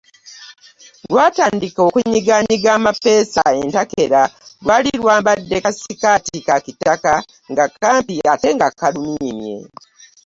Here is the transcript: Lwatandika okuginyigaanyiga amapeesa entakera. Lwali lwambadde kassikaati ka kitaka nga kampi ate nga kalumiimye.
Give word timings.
Lwatandika 1.11 1.79
okuginyigaanyiga 1.87 2.69
amapeesa 2.77 3.43
entakera. 3.61 4.21
Lwali 4.63 4.89
lwambadde 4.99 5.57
kassikaati 5.63 6.37
ka 6.47 6.55
kitaka 6.65 7.13
nga 7.51 7.65
kampi 7.81 8.15
ate 8.33 8.49
nga 8.55 8.67
kalumiimye. 8.79 9.57